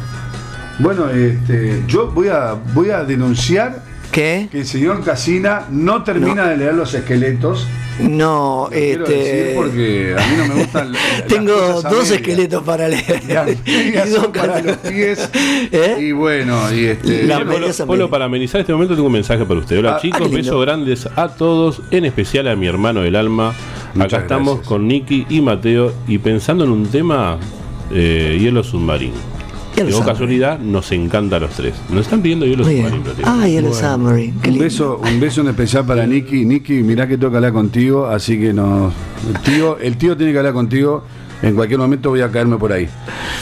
[0.80, 3.84] Bueno, este, yo voy a, voy a denunciar
[4.14, 7.68] que el señor Casina no termina de leer los esqueletos.
[8.00, 9.16] No, Quiero este.
[9.18, 10.94] decir porque a mí no me gustan.
[11.28, 13.22] Tengo dos esqueletos para leer.
[13.66, 15.30] Y dos para los pies.
[15.72, 15.98] ¿Eh?
[16.00, 17.24] Y bueno, y este.
[17.26, 19.78] La- Polo, Polo, para amenizar este momento tengo un mensaje para usted.
[19.80, 23.16] Hola Ah, chicos, ah, qué besos grandes a todos, en especial a mi hermano del
[23.16, 23.54] alma.
[23.94, 24.68] Muchas Acá estamos gracias.
[24.70, 27.38] con Nicky y Mateo y pensando en un tema,
[27.92, 29.33] eh, Hielo Submarino.
[29.76, 30.06] Que o Submarine.
[30.06, 31.74] casualidad nos encanta a los tres.
[31.90, 32.60] Nos están pidiendo bien.
[32.64, 33.04] Submarino.
[33.04, 33.28] Platero.
[33.28, 33.94] Ah, Yellow Bueno.
[33.98, 34.34] Submarine.
[34.48, 36.46] Un beso, un beso en especial para Nicky.
[36.46, 38.94] Nicky, mirá que toca hablar contigo, así que nos.
[39.28, 41.04] El tío, el tío tiene que hablar contigo.
[41.42, 42.88] En cualquier momento voy a caerme por ahí.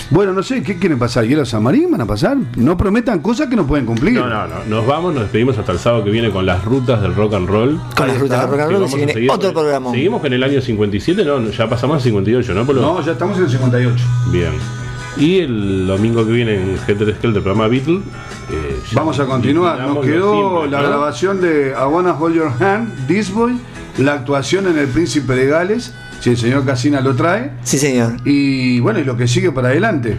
[0.09, 1.23] Bueno, no sé, ¿qué quieren pasar?
[1.27, 2.36] ¿Hielo San Marín van a pasar?
[2.57, 4.15] No prometan cosas que no pueden cumplir.
[4.15, 4.55] No, no, no.
[4.67, 7.47] Nos vamos, nos despedimos hasta el sábado que viene con las rutas del rock and
[7.47, 7.79] roll.
[7.95, 9.91] Con las rutas de rock and roll se viene otro con- programa.
[9.91, 12.65] Seguimos con el año 57, no, ya pasamos al 58, ¿no?
[12.65, 12.82] Polo?
[12.82, 14.03] No, ya estamos en el 58.
[14.32, 14.49] Bien.
[15.18, 17.97] Y el domingo que viene en Helter Skelter, del programa Beatle.
[18.51, 19.80] eh, Vamos a continuar.
[19.82, 20.88] Nos quedó simple, la ¿no?
[20.89, 23.57] grabación de I Wanna Hold Your Hand, This Boy,
[23.97, 27.51] la actuación en El Príncipe de Gales, si el señor Casina lo trae.
[27.64, 28.14] Sí, señor.
[28.26, 30.18] Y bueno, y lo que sigue para adelante.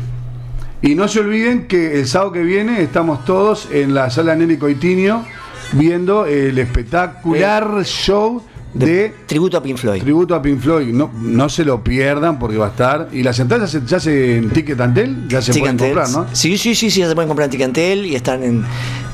[0.82, 4.59] Y no se olviden que el sábado que viene estamos todos en la sala Nelly
[4.59, 5.24] Coitinio
[5.72, 8.43] viendo el espectacular show
[8.74, 10.00] de, Tributo a Pink Floyd.
[10.02, 10.92] tributo a Pink Floyd.
[10.92, 13.08] No, no se lo pierdan porque va a estar.
[13.12, 16.26] Y las entradas ya se, ya se en Ticket Antel, ya se pueden comprar, ¿no?
[16.32, 18.64] Sí, sí, sí, sí, ya se pueden comprar en Ticantel y están en,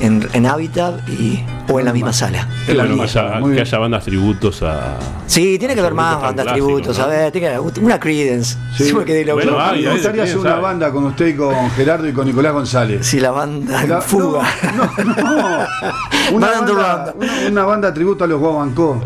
[0.00, 2.48] en, en Habitat y, o en la misma sala.
[2.66, 3.66] Qué bueno haya, muy que bien.
[3.66, 4.96] haya bandas tributos a.
[5.26, 7.04] Sí, tiene que haber más bandas tributos, ¿no?
[7.04, 8.56] a ver, tiene que haber una Credence.
[8.76, 8.84] Sí.
[8.84, 10.62] Sí, porque de lo- Bueno, A hay, me gustaría hacer una sabe.
[10.62, 13.06] banda con usted y con Gerardo y con Nicolás González.
[13.06, 14.42] Sí, la banda La- fuga.
[14.76, 15.66] No, no, no.
[16.32, 19.02] Una, banda, una, una banda tributo a los Guaguancó.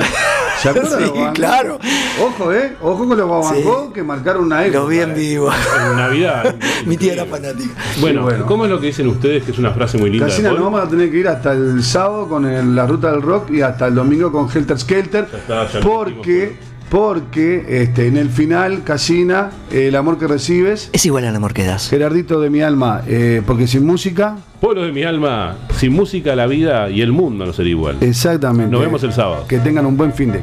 [0.61, 1.79] ¿Se acuerdan Sí, claro.
[2.23, 2.77] Ojo, eh.
[2.81, 3.93] Ojo con los Guaguancó Sí.
[3.95, 4.79] que marcaron una época.
[4.81, 5.15] Los vi en eh.
[5.15, 5.51] vivo.
[5.91, 6.55] En Navidad.
[6.87, 7.75] Mi tía era fanática.
[8.01, 8.47] Bueno, Sí, bueno.
[8.47, 9.45] ¿cómo es lo que dicen ustedes?
[9.45, 10.27] Que es una frase muy linda.
[10.27, 13.23] Casina, nos vamos a tener que ir hasta el sábado con el- la ruta del
[13.23, 15.29] rock y hasta el domingo con Helter Skelter.
[15.31, 16.57] Ya está, ya lo porque,
[16.93, 21.65] porque este, en el final, Casina, el amor que recibes, Es igual al amor que
[21.65, 21.89] das.
[21.89, 26.47] Gerardito de mi alma, eh, porque sin música, Pueblo de mi alma, sin música la
[26.47, 27.97] vida y el mundo no sería igual.
[28.03, 28.71] exactamente.
[28.71, 29.47] Nos vemos el sábado.
[29.49, 30.41] Que tengan un buen fin de.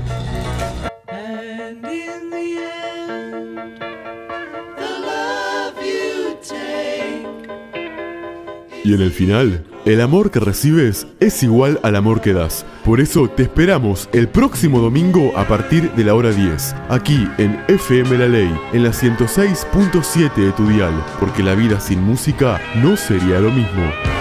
[8.89, 12.65] Y en el final, el amor que recibes es igual al amor que das.
[12.83, 17.63] Por eso te esperamos el próximo domingo a partir de la hora 10, aquí en
[17.67, 22.97] FM La Ley, en la 106.7 de tu dial, porque la vida sin música no
[22.97, 24.18] sería lo mismo.